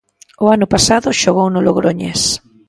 [0.43, 2.21] O ano pasado xogou no Logroñés.